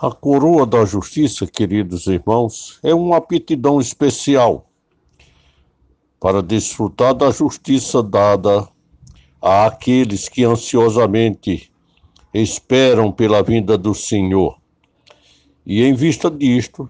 [0.00, 4.70] A coroa da justiça, queridos irmãos, é uma aptidão especial
[6.20, 8.68] para desfrutar da justiça dada
[9.42, 11.72] àqueles que ansiosamente
[12.32, 14.56] esperam pela vinda do Senhor
[15.66, 16.88] e, em vista disto,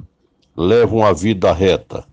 [0.54, 2.04] levam a vida reta.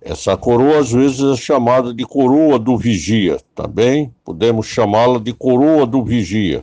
[0.00, 5.84] Essa coroa às vezes é chamada de coroa do vigia, também podemos chamá-la de coroa
[5.84, 6.62] do vigia.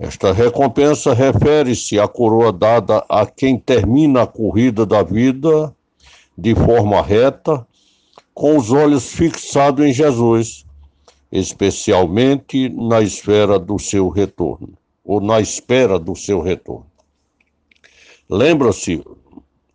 [0.00, 5.74] Esta recompensa refere-se à coroa dada a quem termina a corrida da vida
[6.36, 7.66] de forma reta,
[8.32, 10.64] com os olhos fixados em Jesus,
[11.32, 16.86] especialmente na esfera do seu retorno, ou na espera do seu retorno.
[18.30, 19.02] Lembra-se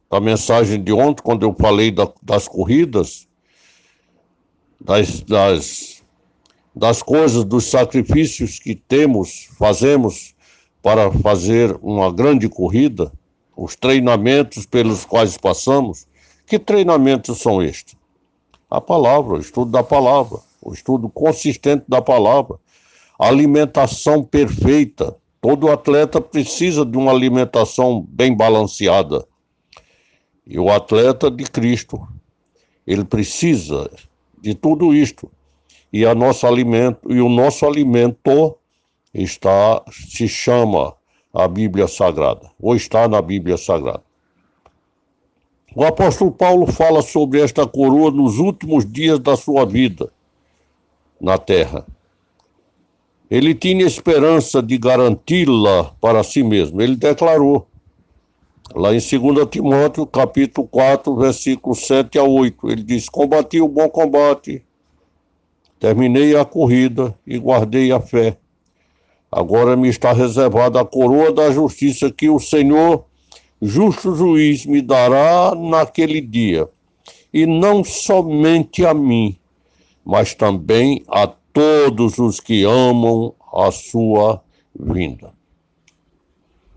[0.10, 3.28] da mensagem de ontem, quando eu falei da, das corridas,
[4.80, 5.93] das, das
[6.76, 10.34] das coisas, dos sacrifícios que temos, fazemos
[10.82, 13.12] para fazer uma grande corrida,
[13.56, 16.08] os treinamentos pelos quais passamos.
[16.46, 17.96] Que treinamentos são estes?
[18.70, 22.58] A palavra, o estudo da palavra, o estudo consistente da palavra,
[23.20, 25.16] alimentação perfeita.
[25.40, 29.26] Todo atleta precisa de uma alimentação bem balanceada.
[30.46, 32.06] E o atleta de Cristo,
[32.86, 33.90] ele precisa
[34.42, 35.32] de tudo isto
[35.94, 38.58] e a nosso alimento e o nosso alimento
[39.14, 40.96] está se chama
[41.32, 44.04] a Bíblia Sagrada, ou está na Bíblia Sagrada.
[45.76, 50.12] O apóstolo Paulo fala sobre esta coroa nos últimos dias da sua vida
[51.22, 51.86] na terra.
[53.30, 56.82] Ele tinha esperança de garanti-la para si mesmo.
[56.82, 57.68] Ele declarou
[58.76, 62.70] lá em 2 Timóteo, capítulo 4, versículos 7 a 8.
[62.70, 64.64] Ele diz: Combati o bom combate,
[65.84, 68.38] Terminei a corrida e guardei a fé.
[69.30, 73.04] Agora me está reservada a coroa da justiça que o Senhor,
[73.62, 76.70] justo juiz, me dará naquele dia.
[77.34, 79.38] E não somente a mim,
[80.06, 84.42] mas também a todos os que amam a sua
[84.74, 85.34] vinda.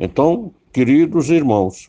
[0.00, 1.88] Então, queridos irmãos,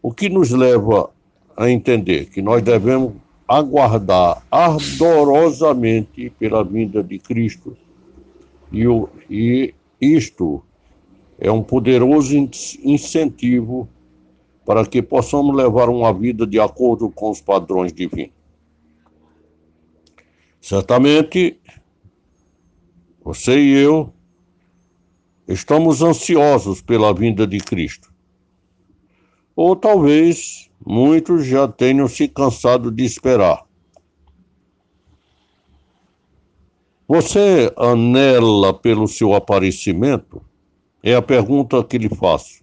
[0.00, 1.10] o que nos leva
[1.56, 3.14] a entender que nós devemos
[3.58, 7.76] aguardar ardorosamente pela vinda de Cristo.
[8.70, 10.62] E, o, e isto
[11.38, 12.34] é um poderoso
[12.82, 13.88] incentivo
[14.64, 18.32] para que possamos levar uma vida de acordo com os padrões divinos.
[20.60, 21.58] Certamente,
[23.22, 24.12] você e eu
[25.46, 28.11] estamos ansiosos pela vinda de Cristo.
[29.54, 33.64] Ou talvez muitos já tenham se cansado de esperar.
[37.06, 40.42] Você anela pelo seu aparecimento?
[41.02, 42.62] É a pergunta que lhe faço.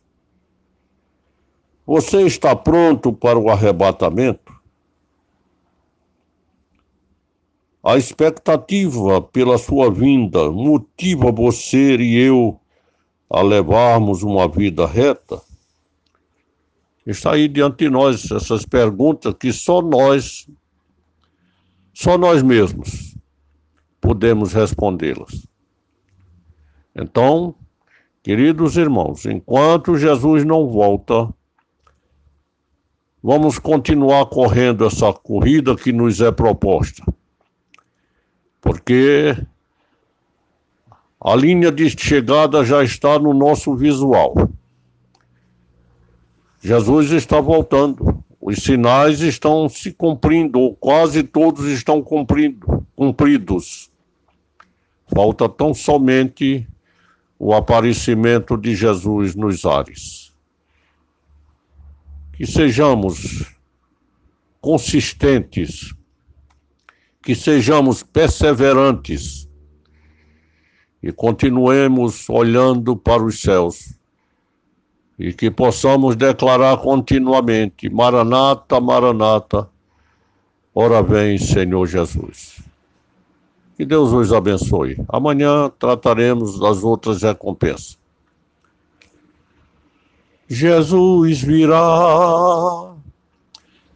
[1.86, 4.54] Você está pronto para o arrebatamento?
[7.84, 12.60] A expectativa pela sua vinda motiva você e eu
[13.30, 15.49] a levarmos uma vida reta?
[17.10, 20.48] Está aí diante de nós essas perguntas que só nós,
[21.92, 23.18] só nós mesmos
[24.00, 25.48] podemos respondê-las.
[26.96, 27.56] Então,
[28.22, 31.34] queridos irmãos, enquanto Jesus não volta,
[33.24, 37.04] vamos continuar correndo essa corrida que nos é proposta.
[38.62, 39.36] Porque
[41.20, 44.36] a linha de chegada já está no nosso visual.
[46.62, 48.24] Jesus está voltando.
[48.42, 53.90] Os sinais estão se cumprindo, ou quase todos estão cumprindo, cumpridos.
[55.08, 56.68] Falta tão somente
[57.38, 60.34] o aparecimento de Jesus nos ares.
[62.34, 63.46] Que sejamos
[64.62, 65.94] consistentes,
[67.22, 69.50] que sejamos perseverantes
[71.02, 73.99] e continuemos olhando para os céus
[75.20, 79.68] e que possamos declarar continuamente: Maranata, Maranata,
[80.74, 82.62] ora vem, Senhor Jesus.
[83.76, 84.98] Que Deus os abençoe.
[85.10, 88.00] Amanhã trataremos das outras recompensas.
[90.48, 92.94] Jesus virá,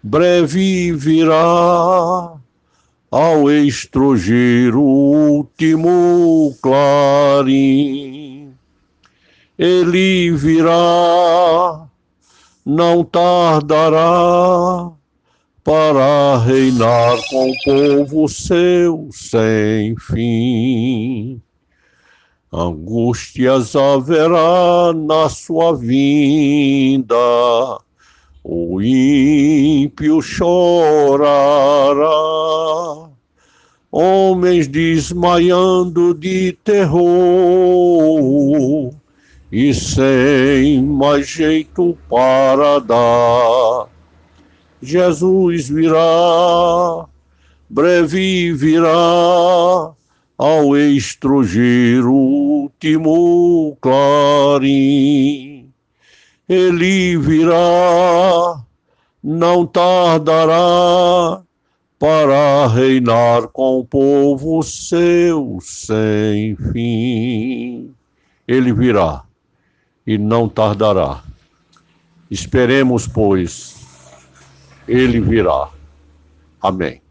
[0.04, 2.34] breve virá,
[3.10, 8.23] ao estrugir o último clarim
[9.66, 11.88] ele virá,
[12.66, 14.92] não tardará
[15.64, 21.42] para reinar com o povo seu sem fim.
[22.52, 27.16] angústias haverá na sua vinda,
[28.44, 31.30] o ímpio chorará,
[33.90, 38.14] homens desmaiando de terror
[39.56, 43.88] e sem mais jeito para dar.
[44.82, 47.06] Jesus virá,
[47.70, 49.92] breve virá
[50.36, 55.72] ao estrugir o último clarim.
[56.50, 58.60] Ele virá,
[59.24, 61.44] não tardará,
[62.00, 67.94] para reinar com o povo seu sem fim.
[68.48, 69.24] Ele virá
[70.06, 71.24] e não tardará.
[72.30, 73.76] Esperemos, pois,
[74.88, 75.70] ele virá.
[76.62, 77.02] Amém.